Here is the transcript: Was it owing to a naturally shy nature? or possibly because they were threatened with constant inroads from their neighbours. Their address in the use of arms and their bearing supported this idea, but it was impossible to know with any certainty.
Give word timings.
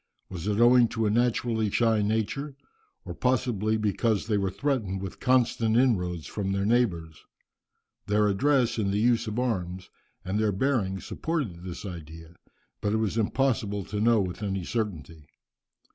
Was 0.29 0.47
it 0.47 0.59
owing 0.59 0.87
to 0.87 1.05
a 1.05 1.11
naturally 1.11 1.69
shy 1.69 2.01
nature? 2.01 2.55
or 3.05 3.13
possibly 3.13 3.77
because 3.77 4.25
they 4.25 4.35
were 4.39 4.49
threatened 4.49 4.99
with 4.99 5.19
constant 5.19 5.77
inroads 5.77 6.25
from 6.25 6.51
their 6.53 6.65
neighbours. 6.65 7.23
Their 8.07 8.27
address 8.27 8.79
in 8.79 8.89
the 8.89 8.97
use 8.97 9.27
of 9.27 9.37
arms 9.37 9.91
and 10.25 10.39
their 10.39 10.51
bearing 10.51 10.99
supported 11.01 11.61
this 11.61 11.85
idea, 11.85 12.33
but 12.81 12.93
it 12.93 12.97
was 12.97 13.15
impossible 13.15 13.83
to 13.85 14.01
know 14.01 14.19
with 14.19 14.41
any 14.41 14.63
certainty. 14.63 15.27